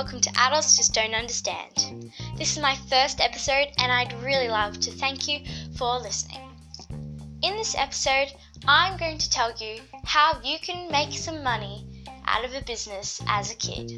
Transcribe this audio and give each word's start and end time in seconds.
welcome 0.00 0.18
to 0.18 0.32
Adults 0.38 0.78
Just 0.78 0.94
Don't 0.94 1.12
Understand. 1.12 2.10
This 2.38 2.56
is 2.56 2.62
my 2.62 2.74
first 2.88 3.20
episode, 3.20 3.66
and 3.76 3.92
I'd 3.92 4.14
really 4.22 4.48
love 4.48 4.80
to 4.80 4.90
thank 4.90 5.28
you 5.28 5.40
for 5.76 5.98
listening. 5.98 6.40
In 7.42 7.54
this 7.58 7.74
episode, 7.76 8.28
I'm 8.66 8.96
going 8.96 9.18
to 9.18 9.28
tell 9.28 9.52
you 9.58 9.82
how 10.06 10.40
you 10.42 10.58
can 10.58 10.90
make 10.90 11.12
some 11.12 11.44
money 11.44 11.84
out 12.24 12.46
of 12.46 12.54
a 12.54 12.62
business 12.62 13.20
as 13.28 13.52
a 13.52 13.56
kid. 13.56 13.92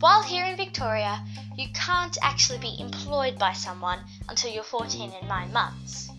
While 0.00 0.24
here 0.24 0.44
in 0.44 0.56
Victoria, 0.56 1.24
you 1.56 1.68
can't 1.72 2.18
actually 2.20 2.58
be 2.58 2.76
employed 2.80 3.38
by 3.38 3.52
someone 3.52 4.00
until 4.28 4.50
you're 4.50 4.64
14 4.64 5.12
and 5.20 5.28
9 5.28 5.52
months. 5.52 6.10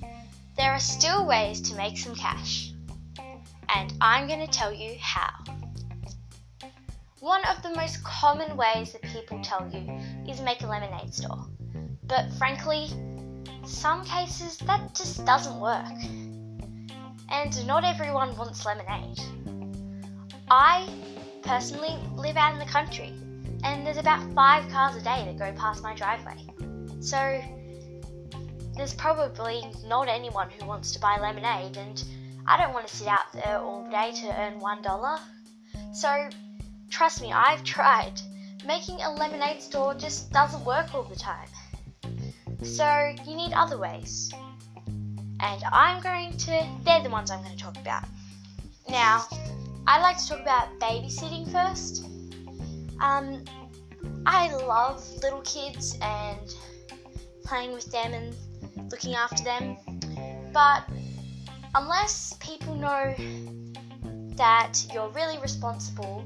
There 0.55 0.71
are 0.71 0.79
still 0.79 1.25
ways 1.27 1.59
to 1.59 1.75
make 1.75 1.97
some 1.97 2.15
cash, 2.15 2.71
and 3.75 3.93
I'm 3.99 4.29
going 4.29 4.47
to 4.47 4.47
tell 4.47 4.71
you 4.71 4.95
how. 5.01 5.33
One 7.25 7.43
of 7.45 7.63
the 7.63 7.73
most 7.73 8.03
common 8.03 8.55
ways 8.55 8.91
that 8.91 9.01
people 9.01 9.41
tell 9.41 9.67
you 9.73 9.99
is 10.31 10.41
make 10.41 10.61
a 10.61 10.67
lemonade 10.67 11.11
store. 11.11 11.47
But 12.03 12.31
frankly, 12.33 12.87
some 13.65 14.05
cases 14.05 14.57
that 14.57 14.93
just 14.93 15.25
doesn't 15.25 15.59
work. 15.59 15.97
And 17.31 17.65
not 17.65 17.83
everyone 17.83 18.37
wants 18.37 18.63
lemonade. 18.63 19.19
I 20.51 20.87
personally 21.41 21.97
live 22.15 22.37
out 22.37 22.53
in 22.53 22.59
the 22.59 22.71
country, 22.71 23.11
and 23.63 23.87
there's 23.87 23.97
about 23.97 24.31
five 24.35 24.69
cars 24.69 24.95
a 24.95 25.01
day 25.01 25.25
that 25.25 25.39
go 25.39 25.51
past 25.59 25.81
my 25.81 25.95
driveway. 25.95 26.37
So 26.99 27.41
there's 28.77 28.93
probably 28.93 29.63
not 29.87 30.09
anyone 30.09 30.51
who 30.51 30.67
wants 30.67 30.91
to 30.91 30.99
buy 30.99 31.17
lemonade, 31.19 31.77
and 31.77 32.03
I 32.45 32.55
don't 32.61 32.71
want 32.71 32.85
to 32.85 32.95
sit 32.95 33.07
out 33.07 33.33
there 33.33 33.57
all 33.57 33.89
day 33.89 34.11
to 34.11 34.39
earn 34.39 34.59
one 34.59 34.83
dollar. 34.83 35.17
So 35.91 36.29
Trust 36.95 37.21
me, 37.21 37.33
I've 37.33 37.61
tried. 37.65 38.21
Making 38.65 39.01
a 39.01 39.11
lemonade 39.11 39.61
store 39.61 39.93
just 39.95 40.31
doesn't 40.31 40.63
work 40.63 40.95
all 40.95 41.03
the 41.03 41.17
time. 41.17 41.49
So 42.63 43.13
you 43.25 43.35
need 43.35 43.51
other 43.51 43.77
ways. 43.77 44.31
And 45.41 45.61
I'm 45.73 46.01
going 46.01 46.37
to, 46.37 46.65
they're 46.85 47.03
the 47.03 47.09
ones 47.09 47.31
I'm 47.31 47.43
going 47.43 47.57
to 47.57 47.61
talk 47.61 47.75
about. 47.75 48.05
Now, 48.87 49.25
I'd 49.85 50.01
like 50.03 50.17
to 50.19 50.25
talk 50.25 50.39
about 50.39 50.79
babysitting 50.79 51.51
first. 51.51 52.05
Um, 53.01 53.43
I 54.25 54.55
love 54.55 55.05
little 55.21 55.41
kids 55.41 55.97
and 56.01 56.49
playing 57.43 57.73
with 57.73 57.91
them 57.91 58.13
and 58.13 58.89
looking 58.89 59.15
after 59.15 59.43
them, 59.43 59.75
but 60.53 60.87
unless 61.75 62.37
people 62.39 62.73
know 62.73 63.13
that 64.37 64.77
you're 64.93 65.09
really 65.09 65.37
responsible 65.39 66.25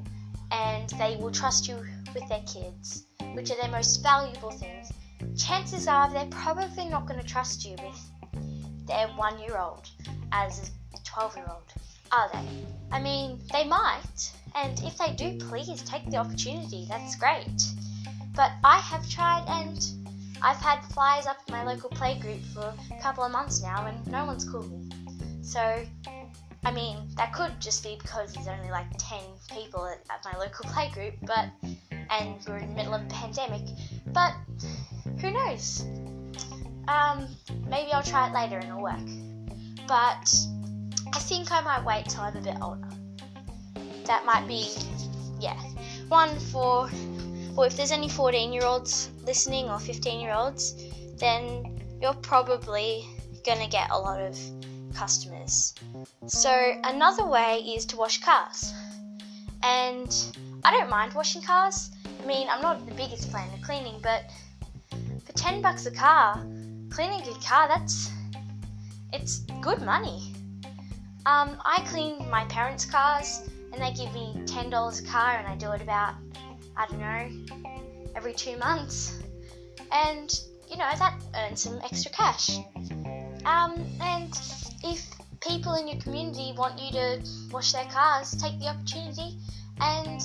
and 0.52 0.89
they 0.92 1.16
will 1.17 1.31
trust 1.31 1.67
you 1.67 1.75
with 2.14 2.28
their 2.30 2.42
kids, 2.42 3.05
which 3.33 3.52
are 3.52 3.55
their 3.61 3.72
most 3.72 4.02
valuable 4.02 4.52
things, 4.52 4.92
chances 5.38 5.88
are 5.88 6.09
they're 6.11 6.25
probably 6.28 6.88
not 6.89 7.08
going 7.08 7.19
to 7.19 7.25
trust 7.25 7.66
you 7.66 7.75
with 7.83 8.11
their 8.88 9.08
one 9.09 9.39
year 9.39 9.58
old 9.58 9.89
as 10.31 10.72
a 10.94 10.97
12 11.03 11.38
year 11.38 11.45
old, 11.50 11.73
are 12.11 12.30
they? 12.33 12.47
I 12.92 13.00
mean, 13.02 13.39
they 13.52 13.66
might, 13.66 14.31
and 14.55 14.80
if 14.83 14.97
they 14.97 15.14
do, 15.14 15.38
please 15.47 15.81
take 15.83 16.09
the 16.09 16.17
opportunity, 16.17 16.86
that's 16.89 17.16
great. 17.16 17.64
But 18.36 18.52
I 18.64 18.80
have 18.80 19.08
tried 19.09 19.44
and 19.47 19.86
I've 20.42 20.58
had 20.58 20.83
flyers 20.86 21.25
up 21.25 21.38
in 21.47 21.53
my 21.53 21.64
local 21.64 21.89
playgroup 21.89 22.42
for 22.53 22.73
a 22.95 23.02
couple 23.02 23.23
of 23.23 23.31
months 23.31 23.61
now 23.61 23.86
and 23.86 24.08
no 24.08 24.25
one's 24.25 24.45
called 24.45 24.72
me. 24.72 24.89
So 25.42 25.86
I 26.70 26.72
mean, 26.72 26.98
that 27.17 27.34
could 27.34 27.59
just 27.59 27.81
be 27.84 27.98
because 28.00 28.31
there's 28.31 28.48
only 28.48 28.70
like 28.70 28.86
10 29.00 29.20
people 29.52 29.88
at, 29.88 30.02
at 30.12 30.23
my 30.23 30.38
local 30.38 30.66
playgroup, 30.66 31.14
but 31.23 31.50
and 32.11 32.36
we're 32.48 32.58
in 32.58 32.70
the 32.70 32.76
middle 32.76 32.94
of 32.94 33.02
a 33.02 33.06
pandemic. 33.06 33.64
But 34.14 34.36
who 35.20 35.32
knows? 35.32 35.83
Um, 36.88 37.27
maybe 37.67 37.92
I'll 37.92 38.04
try 38.04 38.27
it 38.27 38.36
later 38.36 38.58
and 38.58 38.66
it'll 38.66 38.83
work. 38.83 38.99
But 39.88 40.32
I 41.11 41.17
think 41.17 41.52
I 41.52 41.61
might 41.61 41.83
wait 41.83 42.08
till 42.08 42.21
I'm 42.21 42.38
a 42.38 42.42
bit 42.42 42.58
older. 42.61 42.88
That 44.05 44.23
might 44.27 44.48
be, 44.48 44.67
yeah, 45.39 45.60
one 46.08 46.38
for, 46.38 46.88
well, 47.55 47.64
if 47.64 47.77
there's 47.77 47.92
any 47.92 48.10
14 48.10 48.54
year 48.54 48.64
olds 48.64 49.10
listening 49.26 49.70
or 49.72 49.80
15 49.80 50.20
year 50.20 50.36
olds, 50.36 50.76
then 51.17 51.82
you're 51.99 52.14
probably 52.14 53.08
gonna 53.43 53.67
get 53.67 53.89
a 53.89 53.98
lot 53.98 54.22
of 54.22 54.38
customers. 54.94 55.73
So, 56.27 56.52
another 56.83 57.26
way 57.26 57.60
is 57.76 57.86
to 57.88 57.98
wash 57.98 58.22
cars. 58.22 58.73
And 59.64 60.14
I 60.64 60.72
don't 60.72 60.89
mind 60.89 61.14
washing 61.14 61.42
cars. 61.42 61.92
I 62.22 62.26
mean, 62.26 62.48
I'm 62.50 62.61
not 62.61 62.86
the 62.86 62.94
biggest 62.94 63.32
fan 63.32 63.49
of 63.54 63.61
cleaning, 63.61 63.99
but 64.02 64.23
for 65.26 65.33
10 65.33 65.61
bucks 65.61 65.86
a 65.86 65.92
car, 65.92 66.36
cleaning 66.89 67.22
a 67.22 67.33
car, 67.45 67.67
that's 67.67 68.11
it's 69.11 69.39
good 69.61 69.82
money. 69.82 70.33
Um, 71.26 71.58
I 71.66 71.83
clean 71.88 72.30
my 72.30 72.45
parents' 72.45 72.86
cars 72.86 73.49
and 73.73 73.82
they 73.82 73.92
give 73.92 74.14
me 74.14 74.33
$10 74.45 74.70
a 75.04 75.08
car 75.08 75.38
and 75.38 75.48
I 75.48 75.55
do 75.55 75.72
it 75.72 75.82
about, 75.82 76.16
I 76.78 76.86
don't 76.88 76.99
know, 76.99 77.76
every 78.16 78.33
two 78.33 78.58
months. 78.58 79.20
And, 79.92 80.39
you 80.70 80.78
know, 80.78 80.89
that 80.98 81.20
earns 81.36 81.61
some 81.61 81.80
extra 81.83 82.11
cash. 82.11 82.60
Um, 83.45 83.86
and 84.02 84.33
if 84.84 85.10
people 85.42 85.76
in 85.76 85.88
your 85.88 86.02
community 86.02 86.54
want 86.58 86.80
you 86.80 86.92
to 86.92 87.22
wash 87.52 87.72
their 87.72 87.86
cars, 87.86 88.32
take 88.32 88.60
the 88.60 88.67
opportunity 88.67 89.38
and 89.82 90.22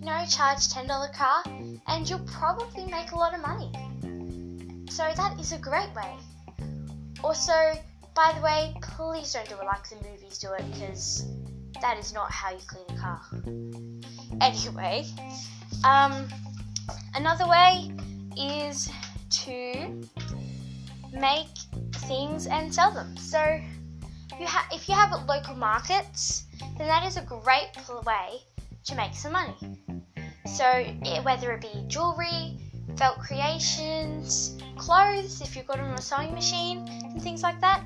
you 0.00 0.06
know 0.06 0.24
charge 0.28 0.68
ten 0.68 0.86
dollar 0.86 1.08
car, 1.08 1.42
and 1.86 2.08
you'll 2.08 2.26
probably 2.26 2.86
make 2.86 3.12
a 3.12 3.16
lot 3.16 3.34
of 3.34 3.40
money. 3.40 3.70
So 4.90 5.04
that 5.14 5.38
is 5.38 5.52
a 5.52 5.58
great 5.58 5.94
way. 5.94 6.12
Also, 7.22 7.52
by 8.14 8.32
the 8.36 8.42
way, 8.42 8.74
please 8.82 9.32
don't 9.32 9.48
do 9.48 9.54
it 9.54 9.64
like 9.64 9.88
the 9.88 9.96
movies 9.96 10.38
do 10.38 10.52
it 10.52 10.64
because 10.72 11.26
that 11.80 11.98
is 11.98 12.12
not 12.12 12.30
how 12.30 12.50
you 12.50 12.58
clean 12.66 12.98
a 12.98 13.00
car. 13.00 13.20
Anyway, 14.40 15.06
um, 15.84 16.28
another 17.14 17.46
way 17.48 17.92
is 18.36 18.90
to 19.30 20.02
make 21.12 21.46
things 21.92 22.46
and 22.46 22.74
sell 22.74 22.92
them. 22.92 23.16
So 23.16 23.60
you 24.40 24.46
if 24.72 24.88
you 24.88 24.94
have 24.94 25.12
local 25.28 25.54
markets, 25.54 26.44
then 26.78 26.86
that 26.86 27.06
is 27.06 27.16
a 27.16 27.22
great 27.22 27.70
way 28.06 28.40
to 28.84 28.94
make 28.94 29.14
some 29.14 29.32
money. 29.32 29.54
So 30.46 30.64
it, 30.74 31.24
whether 31.24 31.52
it 31.52 31.60
be 31.60 31.84
jewelry, 31.86 32.56
felt 32.96 33.18
creations, 33.18 34.58
clothes, 34.76 35.40
if 35.40 35.54
you've 35.54 35.66
got 35.66 35.78
on 35.78 35.90
a 35.90 36.02
sewing 36.02 36.34
machine, 36.34 36.88
and 36.88 37.22
things 37.22 37.42
like 37.42 37.60
that. 37.60 37.84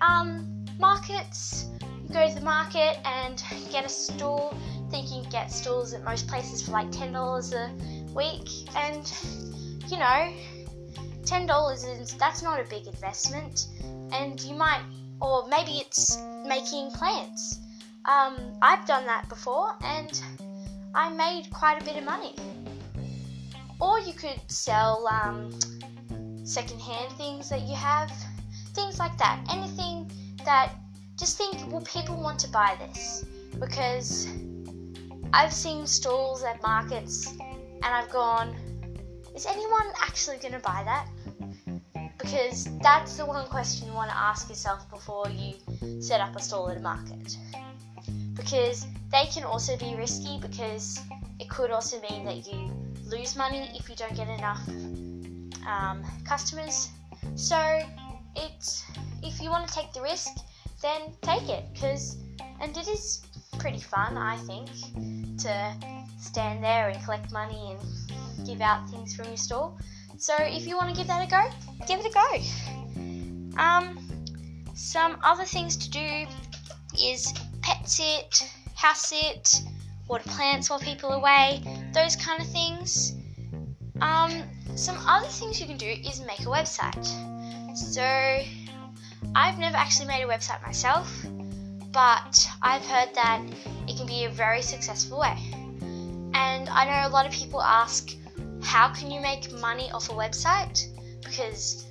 Um, 0.00 0.64
markets, 0.78 1.66
you 2.08 2.14
go 2.14 2.26
to 2.26 2.34
the 2.34 2.40
market 2.40 2.98
and 3.04 3.42
get 3.70 3.84
a 3.84 3.88
stool. 3.88 4.56
I 4.86 4.90
think 4.90 5.10
you 5.10 5.22
can 5.22 5.30
get 5.30 5.52
stools 5.52 5.92
at 5.92 6.02
most 6.02 6.26
places 6.26 6.62
for 6.62 6.72
like 6.72 6.90
ten 6.90 7.12
dollars 7.12 7.52
a 7.52 7.70
week, 8.14 8.48
and 8.76 9.12
you 9.88 9.98
know, 9.98 10.32
ten 11.26 11.46
dollars 11.46 11.84
is 11.84 12.14
that's 12.14 12.42
not 12.42 12.60
a 12.60 12.64
big 12.64 12.86
investment, 12.86 13.66
and 14.12 14.40
you 14.40 14.54
might 14.54 14.82
or 15.20 15.46
maybe 15.48 15.72
it's 15.78 16.18
making 16.46 16.90
plants. 16.92 17.58
Um, 18.04 18.36
I've 18.62 18.86
done 18.86 19.06
that 19.06 19.28
before 19.28 19.74
and 19.82 20.20
I 20.94 21.10
made 21.10 21.50
quite 21.52 21.80
a 21.80 21.84
bit 21.84 21.96
of 21.96 22.04
money. 22.04 22.34
Or 23.80 23.98
you 23.98 24.12
could 24.12 24.40
sell 24.48 25.06
um, 25.08 25.50
secondhand 26.44 27.12
things 27.12 27.48
that 27.48 27.62
you 27.62 27.74
have, 27.74 28.10
things 28.74 28.98
like 28.98 29.16
that. 29.18 29.44
Anything 29.50 30.10
that 30.44 30.74
just 31.18 31.36
think, 31.36 31.70
will 31.70 31.82
people 31.82 32.16
want 32.16 32.38
to 32.40 32.48
buy 32.48 32.76
this? 32.78 33.24
Because 33.58 34.26
I've 35.32 35.52
seen 35.52 35.86
stalls 35.86 36.42
at 36.42 36.62
markets 36.62 37.32
and 37.38 37.84
I've 37.84 38.10
gone, 38.10 38.56
is 39.34 39.46
anyone 39.46 39.86
actually 40.02 40.38
going 40.38 40.54
to 40.54 40.60
buy 40.60 40.82
that? 40.84 41.06
Because 42.22 42.68
that's 42.82 43.16
the 43.16 43.24
one 43.24 43.46
question 43.46 43.88
you 43.88 43.94
want 43.94 44.10
to 44.10 44.16
ask 44.16 44.48
yourself 44.48 44.88
before 44.90 45.28
you 45.30 45.54
set 46.00 46.20
up 46.20 46.36
a 46.36 46.40
stall 46.40 46.68
at 46.70 46.76
a 46.76 46.80
market. 46.80 47.36
Because 48.34 48.86
they 49.10 49.24
can 49.26 49.44
also 49.44 49.76
be 49.76 49.94
risky 49.96 50.38
because 50.40 51.00
it 51.38 51.48
could 51.48 51.70
also 51.70 52.00
mean 52.10 52.24
that 52.24 52.46
you 52.46 52.70
lose 53.04 53.36
money 53.36 53.70
if 53.74 53.88
you 53.88 53.96
don't 53.96 54.14
get 54.14 54.28
enough 54.28 54.66
um, 55.66 56.04
customers. 56.24 56.90
So 57.34 57.80
it's 58.36 58.84
if 59.22 59.40
you 59.40 59.50
want 59.50 59.68
to 59.68 59.74
take 59.74 59.92
the 59.92 60.00
risk, 60.00 60.30
then 60.82 61.00
take 61.22 61.48
it 61.48 61.64
because 61.72 62.16
and 62.60 62.76
it 62.76 62.88
is 62.88 63.22
pretty 63.58 63.80
fun, 63.80 64.16
I 64.16 64.36
think, 64.38 64.68
to 65.38 65.74
stand 66.18 66.62
there 66.62 66.88
and 66.88 67.02
collect 67.04 67.32
money 67.32 67.76
and 67.76 68.46
give 68.46 68.60
out 68.60 68.88
things 68.90 69.14
from 69.14 69.26
your 69.26 69.36
store. 69.36 69.74
So 70.20 70.34
if 70.38 70.66
you 70.66 70.76
want 70.76 70.90
to 70.90 70.94
give 70.94 71.06
that 71.06 71.26
a 71.26 71.30
go, 71.30 71.48
give 71.86 72.00
it 72.00 72.04
a 72.04 72.10
go. 72.12 73.58
Um, 73.58 73.98
some 74.74 75.18
other 75.24 75.44
things 75.44 75.78
to 75.78 75.90
do 75.90 76.26
is 77.02 77.32
pet 77.62 77.88
sit, 77.88 78.52
house 78.74 79.06
sit, 79.06 79.62
water 80.08 80.28
plants 80.28 80.68
while 80.68 80.78
people 80.78 81.10
are 81.10 81.16
away, 81.16 81.62
those 81.94 82.16
kind 82.16 82.42
of 82.42 82.46
things. 82.48 83.14
Um, 84.02 84.42
some 84.74 84.98
other 85.08 85.26
things 85.26 85.58
you 85.58 85.66
can 85.66 85.78
do 85.78 85.88
is 85.88 86.20
make 86.26 86.40
a 86.40 86.50
website. 86.50 87.06
So, 87.74 88.02
I've 89.34 89.58
never 89.58 89.78
actually 89.78 90.08
made 90.08 90.22
a 90.22 90.28
website 90.28 90.60
myself, 90.60 91.10
but 91.92 92.46
I've 92.60 92.84
heard 92.84 93.14
that 93.14 93.42
it 93.88 93.96
can 93.96 94.06
be 94.06 94.24
a 94.24 94.30
very 94.30 94.60
successful 94.60 95.20
way. 95.20 95.38
And 96.34 96.68
I 96.68 96.84
know 96.84 97.08
a 97.08 97.10
lot 97.10 97.24
of 97.24 97.32
people 97.32 97.62
ask, 97.62 98.14
how 98.62 98.92
can 98.92 99.10
you 99.10 99.20
make 99.20 99.52
money 99.52 99.90
off 99.90 100.10
a 100.10 100.12
website? 100.12 100.86
Because 101.22 101.86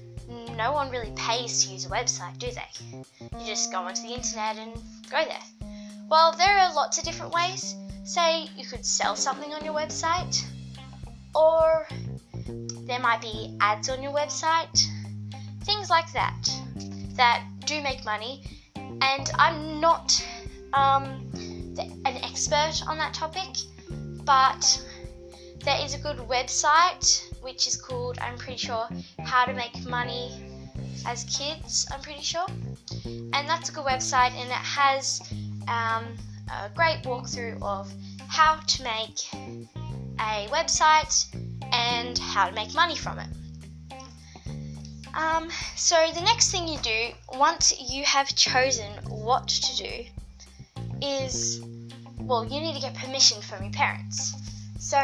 no 0.55 0.71
one 0.71 0.89
really 0.91 1.11
pays 1.15 1.65
to 1.65 1.73
use 1.73 1.85
a 1.85 1.89
website, 1.89 2.37
do 2.37 2.47
they? 2.51 3.39
You 3.39 3.45
just 3.45 3.71
go 3.71 3.79
onto 3.79 4.01
the 4.01 4.13
internet 4.13 4.57
and 4.57 4.73
go 5.09 5.23
there. 5.23 5.69
Well, 6.09 6.33
there 6.33 6.57
are 6.57 6.73
lots 6.73 6.97
of 6.97 7.03
different 7.03 7.33
ways. 7.33 7.75
Say 8.03 8.49
you 8.55 8.65
could 8.65 8.85
sell 8.85 9.15
something 9.15 9.53
on 9.53 9.63
your 9.63 9.73
website, 9.73 10.43
or 11.35 11.87
there 12.87 12.99
might 12.99 13.21
be 13.21 13.55
ads 13.61 13.89
on 13.89 14.01
your 14.01 14.11
website, 14.11 14.87
things 15.63 15.89
like 15.89 16.11
that 16.13 16.49
that 17.15 17.43
do 17.65 17.81
make 17.81 18.03
money. 18.05 18.43
And 18.75 19.29
I'm 19.35 19.79
not 19.79 20.25
um, 20.73 21.29
an 21.77 22.17
expert 22.23 22.83
on 22.87 22.97
that 22.97 23.13
topic, 23.13 23.55
but 24.25 24.83
there 25.63 25.83
is 25.83 25.93
a 25.93 25.99
good 25.99 26.17
website 26.17 27.23
which 27.41 27.67
is 27.67 27.75
called, 27.75 28.17
I'm 28.19 28.37
pretty 28.37 28.57
sure, 28.57 28.87
How 29.23 29.45
to 29.45 29.53
Make 29.53 29.85
Money 29.85 30.31
as 31.05 31.23
Kids, 31.25 31.87
I'm 31.91 32.01
pretty 32.01 32.21
sure. 32.21 32.45
And 33.05 33.47
that's 33.47 33.69
a 33.69 33.71
good 33.71 33.85
website 33.85 34.31
and 34.31 34.49
it 34.49 34.65
has 34.79 35.21
um, 35.67 36.05
a 36.51 36.69
great 36.75 37.03
walkthrough 37.03 37.61
of 37.61 37.91
how 38.27 38.55
to 38.55 38.83
make 38.83 39.33
a 40.19 40.47
website 40.49 41.25
and 41.71 42.17
how 42.17 42.47
to 42.47 42.53
make 42.53 42.73
money 42.73 42.95
from 42.95 43.19
it. 43.19 43.29
Um, 45.15 45.49
so, 45.75 45.95
the 46.13 46.21
next 46.21 46.51
thing 46.51 46.67
you 46.67 46.77
do 46.79 47.09
once 47.33 47.73
you 47.81 48.03
have 48.03 48.33
chosen 48.35 48.91
what 49.07 49.47
to 49.47 49.77
do 49.77 50.05
is 51.01 51.61
well, 52.19 52.45
you 52.45 52.61
need 52.61 52.75
to 52.75 52.81
get 52.81 52.93
permission 52.93 53.41
from 53.41 53.63
your 53.63 53.73
parents. 53.73 54.35
So, 54.77 54.97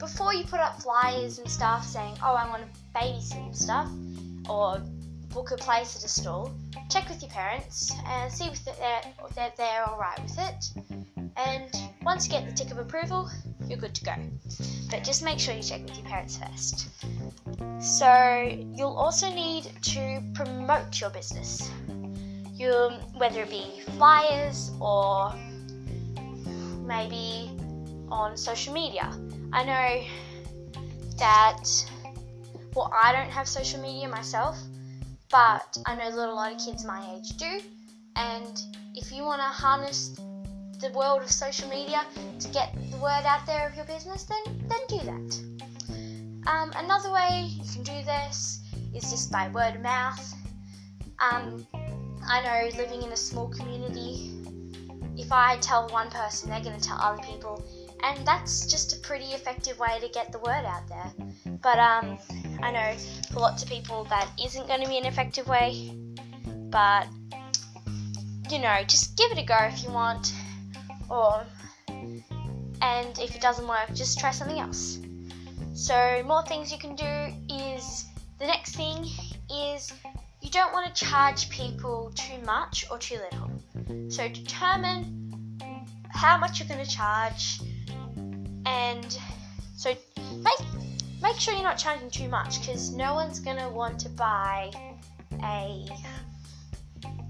before 0.00 0.34
you 0.34 0.44
put 0.44 0.58
up 0.58 0.82
flyers 0.82 1.38
and 1.38 1.48
stuff 1.48 1.86
saying, 1.86 2.16
oh, 2.24 2.34
I 2.34 2.48
want 2.48 2.62
to 2.62 2.98
babysit 2.98 3.36
and 3.36 3.56
stuff, 3.56 3.88
or 4.48 4.80
book 5.28 5.52
a 5.52 5.56
place 5.56 5.94
at 5.96 6.04
a 6.04 6.08
stall, 6.08 6.52
check 6.88 7.08
with 7.08 7.22
your 7.22 7.30
parents 7.30 7.92
and 8.06 8.32
see 8.32 8.46
if 8.46 8.64
they're, 8.64 9.02
they're, 9.36 9.52
they're 9.56 9.84
alright 9.86 10.20
with 10.22 10.38
it. 10.38 10.64
And 11.36 11.70
once 12.02 12.26
you 12.26 12.32
get 12.32 12.46
the 12.46 12.52
tick 12.52 12.72
of 12.72 12.78
approval, 12.78 13.30
you're 13.68 13.78
good 13.78 13.94
to 13.94 14.04
go. 14.04 14.14
But 14.90 15.04
just 15.04 15.22
make 15.22 15.38
sure 15.38 15.54
you 15.54 15.62
check 15.62 15.82
with 15.82 15.96
your 15.96 16.06
parents 16.06 16.38
first. 16.38 16.88
So, 17.78 18.58
you'll 18.74 18.96
also 18.96 19.32
need 19.32 19.70
to 19.82 20.22
promote 20.34 21.00
your 21.00 21.10
business. 21.10 21.70
You, 22.52 22.90
whether 23.16 23.42
it 23.42 23.50
be 23.50 23.82
flyers 23.96 24.72
or 24.80 25.32
maybe 26.84 27.50
on 28.10 28.36
social 28.36 28.74
media. 28.74 29.12
I 29.52 29.64
know 29.64 30.04
that, 31.18 31.64
well, 32.74 32.92
I 32.94 33.12
don't 33.12 33.30
have 33.30 33.48
social 33.48 33.80
media 33.80 34.08
myself, 34.08 34.58
but 35.30 35.78
I 35.86 35.94
know 35.94 36.14
that 36.14 36.28
a 36.28 36.32
lot 36.32 36.52
of 36.52 36.58
kids 36.58 36.84
my 36.84 37.14
age 37.14 37.36
do. 37.36 37.60
And 38.16 38.62
if 38.94 39.12
you 39.12 39.24
want 39.24 39.40
to 39.40 39.46
harness 39.46 40.18
the 40.80 40.90
world 40.94 41.22
of 41.22 41.30
social 41.30 41.68
media 41.68 42.04
to 42.38 42.48
get 42.48 42.74
the 42.90 42.96
word 42.98 43.22
out 43.24 43.46
there 43.46 43.68
of 43.68 43.76
your 43.76 43.84
business, 43.84 44.24
then 44.24 44.66
then 44.68 44.80
do 44.88 44.98
that. 45.04 45.50
Um, 46.46 46.72
another 46.76 47.12
way 47.12 47.48
you 47.50 47.70
can 47.70 47.82
do 47.82 48.04
this 48.04 48.60
is 48.94 49.10
just 49.10 49.30
by 49.30 49.48
word 49.48 49.76
of 49.76 49.82
mouth. 49.82 50.34
Um, 51.18 51.66
I 52.26 52.40
know 52.42 52.78
living 52.78 53.02
in 53.02 53.12
a 53.12 53.16
small 53.16 53.48
community, 53.48 54.30
if 55.16 55.30
I 55.30 55.58
tell 55.58 55.88
one 55.88 56.10
person, 56.10 56.50
they're 56.50 56.62
going 56.62 56.78
to 56.78 56.88
tell 56.88 56.98
other 56.98 57.22
people, 57.22 57.62
and 58.02 58.26
that's 58.26 58.66
just 58.66 58.96
a 58.96 59.00
pretty 59.00 59.26
effective 59.26 59.78
way 59.78 59.98
to 60.00 60.08
get 60.08 60.32
the 60.32 60.38
word 60.38 60.64
out 60.64 60.88
there. 60.88 61.12
But 61.62 61.78
um, 61.78 62.18
I 62.62 62.70
know 62.70 62.96
for 63.32 63.40
lots 63.40 63.62
of 63.62 63.68
people 63.68 64.04
that 64.04 64.28
isn't 64.42 64.66
going 64.66 64.82
to 64.82 64.88
be 64.88 64.98
an 64.98 65.06
effective 65.06 65.46
way, 65.48 65.92
but 66.70 67.06
you 68.50 68.58
know, 68.58 68.82
just 68.86 69.16
give 69.16 69.30
it 69.30 69.38
a 69.38 69.44
go 69.44 69.56
if 69.60 69.82
you 69.84 69.90
want, 69.90 70.32
or 71.08 71.44
and 72.82 73.18
if 73.18 73.34
it 73.34 73.40
doesn't 73.40 73.66
work, 73.66 73.92
just 73.94 74.18
try 74.18 74.30
something 74.30 74.58
else. 74.58 74.98
So, 75.74 76.22
more 76.26 76.42
things 76.42 76.72
you 76.72 76.78
can 76.78 76.96
do 76.96 77.34
is 77.48 78.04
the 78.38 78.46
next 78.46 78.74
thing 78.74 79.06
is 79.50 79.92
you 80.40 80.50
don't 80.50 80.72
want 80.72 80.92
to 80.92 81.04
charge 81.04 81.48
people 81.50 82.12
too 82.14 82.38
much 82.44 82.84
or 82.90 82.98
too 82.98 83.18
little. 83.18 84.10
So, 84.10 84.28
determine 84.28 85.58
how 86.08 86.36
much 86.36 86.58
you're 86.58 86.68
going 86.68 86.84
to 86.84 86.90
charge, 86.90 87.60
and 88.66 89.18
so 89.76 89.94
make 90.36 90.60
make 91.22 91.38
sure 91.38 91.54
you're 91.54 91.62
not 91.62 91.78
charging 91.78 92.10
too 92.10 92.28
much 92.28 92.60
because 92.60 92.90
no 92.90 93.14
one's 93.14 93.40
to 93.56 93.68
want 93.68 93.98
to 94.00 94.08
buy 94.10 94.70
a 95.42 95.86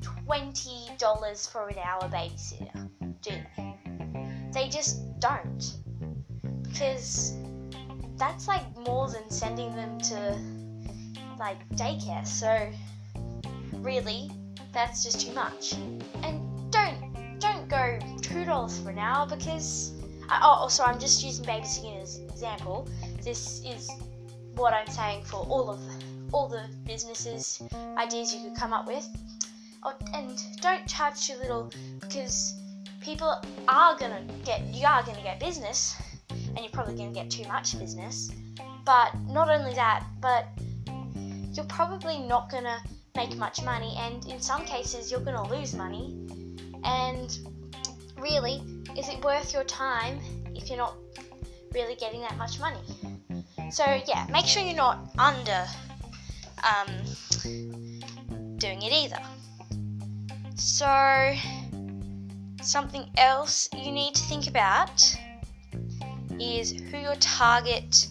twenty 0.01 0.89
dollars 0.99 1.47
for 1.47 1.69
an 1.69 1.79
hour 1.79 2.03
babysitter, 2.09 2.89
do 3.23 3.33
they? 3.57 3.77
They 4.53 4.69
just 4.69 5.21
don't 5.21 5.77
because 6.63 7.35
that's 8.17 8.49
like 8.49 8.65
more 8.79 9.09
than 9.09 9.31
sending 9.31 9.75
them 9.77 9.99
to 10.01 10.39
like 11.39 11.69
daycare. 11.71 12.27
So 12.27 12.71
really, 13.75 14.31
that's 14.73 15.05
just 15.05 15.27
too 15.27 15.33
much. 15.33 15.75
And 16.23 16.71
don't 16.73 17.39
don't 17.39 17.69
go 17.69 17.99
two 18.21 18.45
dollars 18.45 18.79
for 18.81 18.91
an 18.91 18.99
hour 18.99 19.27
because. 19.27 19.93
I, 20.31 20.39
oh, 20.43 20.47
oh 20.47 20.63
also, 20.63 20.85
I'm 20.85 20.99
just 20.99 21.25
using 21.25 21.45
baby 21.45 21.65
babysitting 21.65 22.03
as 22.03 22.17
an 22.17 22.29
example. 22.31 22.89
This 23.23 23.63
is 23.65 23.91
what 24.55 24.73
I'm 24.73 24.87
saying 24.87 25.25
for 25.25 25.39
all 25.39 25.71
of 25.71 25.81
all 26.33 26.49
the 26.49 26.69
businesses 26.87 27.61
ideas 27.99 28.33
you 28.35 28.43
could 28.45 28.57
come 28.57 28.73
up 28.73 28.87
with. 28.87 29.07
Oh, 29.83 29.95
and 30.15 30.39
don't 30.61 30.87
charge 30.87 31.27
too 31.27 31.37
little 31.37 31.73
because 32.01 32.55
people 33.01 33.43
are 33.67 33.97
gonna 33.99 34.23
get 34.45 34.63
you 34.73 34.87
are 34.87 35.03
gonna 35.03 35.23
get 35.23 35.41
business, 35.41 35.97
and 36.31 36.59
you're 36.61 36.71
probably 36.71 36.95
gonna 36.95 37.13
get 37.13 37.31
too 37.31 37.47
much 37.49 37.79
business. 37.79 38.31
But 38.85 39.15
not 39.27 39.51
only 39.51 39.75
that, 39.75 40.07
but 40.21 40.47
you're 41.53 41.65
probably 41.67 42.19
not 42.19 42.51
gonna 42.51 42.79
make 43.17 43.37
much 43.37 43.63
money, 43.63 43.97
and 43.99 44.25
in 44.27 44.41
some 44.41 44.65
cases, 44.65 45.11
you're 45.11 45.21
to 45.21 45.43
lose 45.43 45.75
money. 45.75 46.15
And 46.85 47.37
really, 48.17 48.63
is 48.97 49.09
it 49.09 49.25
worth 49.25 49.53
your 49.53 49.65
time 49.65 50.19
if 50.55 50.69
you're 50.69 50.79
not 50.79 50.95
really 51.73 51.95
getting 51.95 52.21
that 52.23 52.37
much 52.37 52.59
money? 52.59 52.81
So, 53.71 53.85
yeah, 54.07 54.27
make 54.31 54.47
sure 54.47 54.63
you're 54.63 54.75
not 54.75 55.11
under 55.19 55.67
um, 56.65 56.89
doing 58.57 58.83
it 58.83 58.93
either. 58.93 59.21
So, 60.57 61.35
something 62.63 63.09
else 63.17 63.69
you 63.73 63.93
need 63.93 64.15
to 64.15 64.23
think 64.25 64.49
about 64.49 65.03
is 66.41 66.73
who 66.73 66.99
your 66.99 67.15
target 67.17 68.09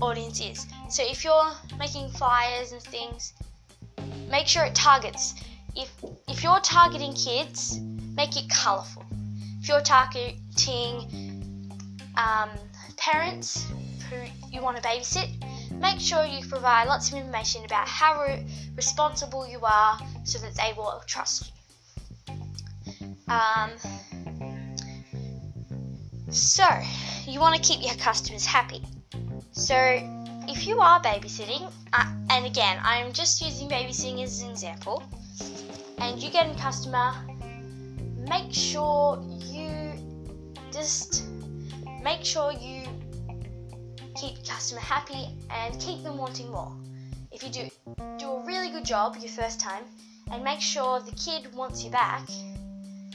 audience 0.00 0.40
is. 0.40 0.66
So, 0.90 1.02
if 1.04 1.24
you're 1.24 1.52
making 1.78 2.08
flyers 2.10 2.72
and 2.72 2.82
things, 2.82 3.34
make 4.28 4.48
sure 4.48 4.64
it 4.64 4.74
targets. 4.74 5.34
If 5.76 5.90
if 6.28 6.42
you're 6.42 6.60
targeting 6.60 7.14
kids, 7.14 7.78
make 8.16 8.36
it 8.36 8.50
colourful. 8.50 9.06
If 9.62 9.68
you're 9.68 9.80
targeting 9.80 11.70
um, 12.16 12.50
parents 12.96 13.64
who 14.10 14.16
you 14.50 14.60
want 14.60 14.76
to 14.76 14.82
babysit, 14.82 15.28
make 15.70 16.00
sure 16.00 16.24
you 16.24 16.44
provide 16.48 16.88
lots 16.88 17.12
of 17.12 17.18
information 17.18 17.64
about 17.64 17.86
how 17.86 18.24
re- 18.24 18.44
responsible 18.74 19.46
you 19.46 19.60
are 19.62 20.00
so 20.24 20.40
that 20.40 20.56
they 20.56 20.72
will 20.76 21.00
trust 21.06 21.52
you. 22.26 22.34
Um, 23.28 23.70
so, 26.28 26.66
you 27.24 27.38
want 27.38 27.54
to 27.54 27.62
keep 27.62 27.86
your 27.86 27.94
customers 27.94 28.44
happy. 28.44 28.82
So, 29.52 29.76
if 30.48 30.66
you 30.66 30.80
are 30.80 31.00
babysitting, 31.00 31.72
uh, 31.92 32.12
and 32.30 32.46
again, 32.46 32.80
I'm 32.82 33.12
just 33.12 33.40
using 33.40 33.68
babysitting 33.68 34.24
as 34.24 34.42
an 34.42 34.50
example, 34.50 35.04
and 35.98 36.20
you 36.20 36.30
get 36.30 36.50
a 36.50 36.58
customer, 36.58 37.14
make 38.32 38.52
sure 38.52 39.22
you 39.40 39.92
just 40.72 41.24
make 42.02 42.24
sure 42.24 42.50
you 42.52 42.82
keep 44.16 44.36
your 44.36 44.46
customer 44.46 44.80
happy 44.80 45.28
and 45.50 45.78
keep 45.78 46.02
them 46.02 46.16
wanting 46.16 46.50
more. 46.50 46.72
If 47.30 47.42
you 47.42 47.50
do 47.50 47.68
do 48.18 48.26
a 48.30 48.44
really 48.46 48.70
good 48.70 48.86
job 48.86 49.16
your 49.20 49.28
first 49.28 49.60
time, 49.60 49.84
and 50.30 50.42
make 50.42 50.60
sure 50.60 51.00
the 51.00 51.12
kid 51.12 51.54
wants 51.54 51.84
you 51.84 51.90
back, 51.90 52.26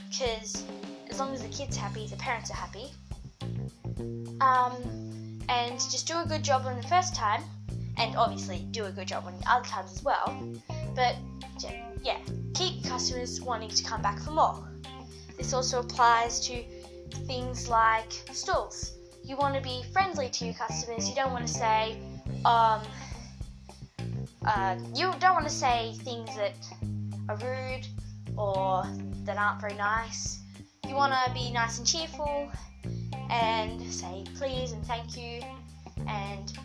because 0.10 0.64
as 1.10 1.20
long 1.20 1.34
as 1.34 1.42
the 1.42 1.50
kid's 1.50 1.76
happy, 1.76 2.06
the 2.08 2.18
parents 2.18 2.52
are 2.52 2.60
happy. 2.66 2.88
um, 4.42 4.74
and 5.50 5.80
just 5.80 6.08
do 6.08 6.20
a 6.20 6.26
good 6.28 6.44
job 6.44 6.66
on 6.66 6.76
the 6.78 6.88
first 6.88 7.16
time, 7.16 7.42
and 7.98 8.16
obviously 8.16 8.68
do 8.72 8.86
a 8.86 8.92
good 8.92 9.08
job 9.08 9.24
on 9.26 9.36
the 9.40 9.50
other 9.50 9.66
times 9.66 9.94
as 9.94 10.04
well. 10.04 10.28
But 10.96 11.16
yeah, 12.04 12.20
keep 12.54 12.84
customers 12.84 13.42
wanting 13.42 13.70
to 13.70 13.84
come 13.84 14.02
back 14.02 14.20
for 14.20 14.32
more. 14.32 14.68
This 15.38 15.54
also 15.54 15.80
applies 15.80 16.40
to 16.48 16.64
things 17.26 17.70
like 17.70 18.12
stalls. 18.32 18.94
You 19.24 19.38
want 19.38 19.56
to 19.56 19.62
be 19.62 19.84
friendly 19.94 20.30
to 20.30 20.46
your 20.46 20.54
customers. 20.54 21.08
You 21.08 21.16
don't 21.16 21.32
want 21.32 21.46
to 21.48 21.54
say, 21.54 21.98
um, 22.46 22.82
uh, 24.46 24.78
you 24.94 25.14
don't 25.20 25.34
want 25.34 25.46
to 25.46 25.54
say 25.54 25.94
things 26.04 26.30
that 26.36 26.56
are 27.30 27.38
rude 27.38 27.86
or 28.38 28.86
that 29.26 29.38
aren't 29.38 29.62
very 29.62 29.76
nice. 29.76 30.40
You 30.88 30.96
want 30.96 31.14
to 31.14 31.34
be 31.34 31.52
nice 31.52 31.78
and 31.78 31.86
cheerful 31.86 32.50
and 33.30 33.82
say 33.92 34.24
please 34.36 34.72
and 34.72 34.86
thank 34.86 35.18
you. 35.18 35.42
And 36.08 36.58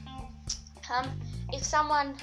um, 0.95 1.11
if 1.53 1.65
someone 1.65 2.15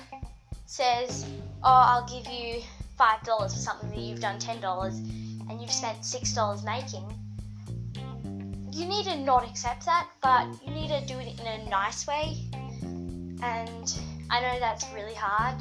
says, 0.65 1.25
"Oh, 1.63 1.83
I'll 1.91 2.07
give 2.07 2.31
you 2.31 2.61
five 2.97 3.21
dollars 3.23 3.53
for 3.53 3.59
something 3.59 3.89
that 3.89 3.99
you've 3.99 4.21
done 4.21 4.39
ten 4.39 4.61
dollars," 4.61 5.01
and 5.49 5.59
you've 5.61 5.71
spent 5.71 6.05
six 6.05 6.33
dollars 6.33 6.63
making, 6.63 7.03
you 8.71 8.85
need 8.85 9.05
to 9.05 9.17
not 9.17 9.43
accept 9.43 9.85
that, 9.85 10.07
but 10.21 10.47
you 10.65 10.73
need 10.73 10.89
to 10.89 11.05
do 11.05 11.17
it 11.19 11.39
in 11.39 11.47
a 11.47 11.69
nice 11.69 12.07
way. 12.07 12.37
And 13.41 13.93
I 14.29 14.41
know 14.41 14.59
that's 14.59 14.85
really 14.93 15.15
hard, 15.15 15.55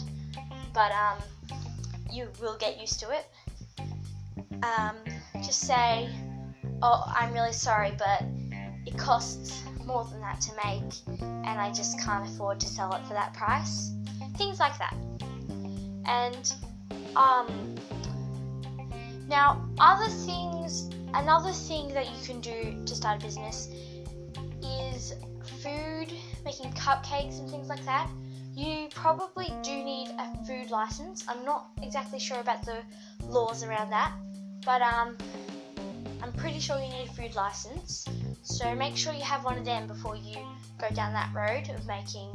but 0.74 0.92
um, 0.92 1.18
you 2.10 2.28
will 2.40 2.56
get 2.58 2.80
used 2.80 3.00
to 3.00 3.10
it. 3.10 3.26
Um, 4.62 4.96
just 5.36 5.60
say, 5.60 6.08
"Oh, 6.82 7.02
I'm 7.06 7.32
really 7.32 7.52
sorry, 7.52 7.92
but 7.98 8.24
it 8.86 8.96
costs 8.98 9.62
more 9.84 10.04
than 10.04 10.20
that 10.20 10.40
to 10.42 10.52
make, 10.64 11.20
and 11.20 11.60
I 11.60 11.72
just 11.72 11.98
can't 12.00 12.28
afford 12.28 12.60
to 12.60 12.66
sell 12.66 12.92
it 12.94 13.04
for 13.06 13.14
that 13.14 13.32
price." 13.34 13.92
Things 14.36 14.60
like 14.60 14.76
that. 14.78 14.94
And 16.04 16.52
um, 17.16 17.74
now 19.28 19.68
other 19.78 20.08
things, 20.08 20.90
another 21.14 21.52
thing 21.52 21.92
that 21.94 22.06
you 22.06 22.26
can 22.26 22.40
do 22.40 22.82
to 22.84 22.94
start 22.94 23.22
a 23.22 23.24
business 23.24 23.68
is 24.62 25.14
food, 25.62 26.12
making 26.44 26.72
cupcakes 26.72 27.38
and 27.38 27.50
things 27.50 27.68
like 27.68 27.84
that. 27.84 28.08
You 28.54 28.88
probably 28.94 29.52
do 29.62 29.70
need 29.70 30.08
a 30.18 30.44
food 30.44 30.70
license. 30.70 31.24
I'm 31.28 31.44
not 31.44 31.68
exactly 31.82 32.18
sure 32.18 32.40
about 32.40 32.64
the 32.64 32.82
laws 33.28 33.62
around 33.62 33.90
that, 33.90 34.12
but 34.64 34.82
um, 34.82 35.16
I'm 36.22 36.32
pretty 36.32 36.58
sure 36.58 36.76
you 36.78 36.88
need 36.88 37.08
a 37.08 37.12
food 37.12 37.34
license. 37.36 38.06
So 38.42 38.74
make 38.74 38.96
sure 38.96 39.12
you 39.12 39.22
have 39.22 39.44
one 39.44 39.58
of 39.58 39.64
them 39.64 39.86
before 39.86 40.16
you 40.16 40.38
go 40.80 40.88
down 40.94 41.12
that 41.12 41.30
road 41.34 41.70
of 41.70 41.86
making 41.86 42.30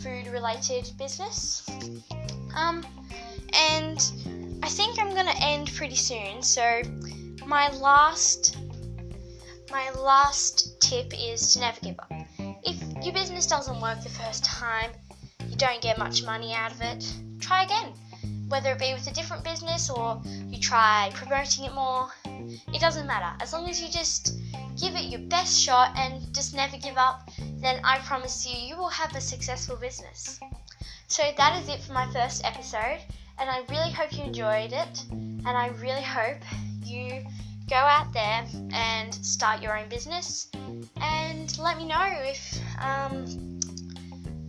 food 0.00 0.26
related 0.28 0.90
business. 0.98 1.68
Um, 2.54 2.84
and 3.52 4.43
I 4.64 4.68
think 4.68 4.98
I'm 4.98 5.14
gonna 5.14 5.38
end 5.40 5.74
pretty 5.74 5.94
soon. 5.94 6.42
So 6.42 6.80
my 7.44 7.68
last 7.68 8.56
my 9.70 9.90
last 9.90 10.80
tip 10.80 11.12
is 11.12 11.52
to 11.52 11.60
never 11.60 11.78
give 11.80 11.98
up. 11.98 12.10
If 12.62 13.04
your 13.04 13.12
business 13.12 13.46
doesn't 13.46 13.78
work 13.82 14.02
the 14.02 14.08
first 14.08 14.42
time, 14.42 14.92
you 15.46 15.56
don't 15.56 15.82
get 15.82 15.98
much 15.98 16.24
money 16.24 16.54
out 16.54 16.72
of 16.72 16.80
it, 16.80 17.04
try 17.40 17.64
again. 17.64 17.92
Whether 18.48 18.72
it 18.72 18.78
be 18.78 18.94
with 18.94 19.06
a 19.06 19.12
different 19.12 19.44
business 19.44 19.90
or 19.90 20.22
you 20.48 20.58
try 20.58 21.10
promoting 21.12 21.66
it 21.66 21.74
more, 21.74 22.08
it 22.24 22.80
doesn't 22.80 23.06
matter. 23.06 23.36
As 23.42 23.52
long 23.52 23.68
as 23.68 23.82
you 23.82 23.90
just 23.90 24.32
give 24.80 24.94
it 24.94 25.10
your 25.10 25.20
best 25.28 25.60
shot 25.60 25.92
and 25.94 26.34
just 26.34 26.54
never 26.54 26.78
give 26.78 26.96
up, 26.96 27.28
then 27.58 27.82
I 27.84 27.98
promise 27.98 28.46
you, 28.46 28.56
you 28.56 28.78
will 28.78 28.88
have 28.88 29.14
a 29.14 29.20
successful 29.20 29.76
business. 29.76 30.40
So 31.08 31.22
that 31.36 31.60
is 31.60 31.68
it 31.68 31.82
for 31.82 31.92
my 31.92 32.10
first 32.14 32.42
episode, 32.46 33.00
and 33.38 33.50
I 33.50 33.62
really 33.68 33.90
hope 33.90 34.12
you 34.16 34.24
enjoyed 34.24 34.72
it, 34.72 35.04
and 35.10 35.48
I 35.48 35.68
really 35.80 36.02
hope 36.02 36.38
you 36.84 37.24
go 37.68 37.76
out 37.76 38.12
there 38.12 38.44
and 38.72 39.14
start 39.14 39.62
your 39.62 39.78
own 39.78 39.88
business, 39.88 40.48
and 41.00 41.58
let 41.58 41.76
me 41.78 41.86
know 41.86 42.06
if 42.20 42.60
um, 42.80 43.60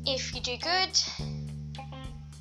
if 0.05 0.35
you 0.35 0.41
do 0.41 0.57
good, 0.57 0.99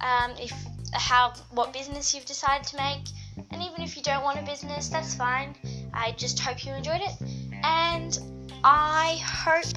um, 0.00 0.32
if 0.38 0.52
how 0.92 1.32
what 1.50 1.72
business 1.72 2.14
you've 2.14 2.26
decided 2.26 2.66
to 2.68 2.76
make, 2.76 3.06
and 3.50 3.62
even 3.62 3.82
if 3.82 3.96
you 3.96 4.02
don't 4.02 4.22
want 4.22 4.38
a 4.38 4.42
business, 4.42 4.88
that's 4.88 5.14
fine. 5.14 5.54
I 5.92 6.12
just 6.12 6.38
hope 6.40 6.64
you 6.64 6.72
enjoyed 6.72 7.00
it, 7.00 7.16
and 7.62 8.18
I 8.64 9.20
hope 9.24 9.72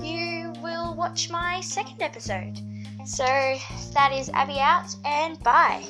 you 0.00 0.52
will 0.62 0.94
watch 0.94 1.30
my 1.30 1.60
second 1.60 2.02
episode. 2.02 2.60
So 3.04 3.24
that 3.94 4.12
is 4.12 4.28
Abby 4.30 4.60
out, 4.60 4.94
and 5.04 5.42
bye. 5.42 5.84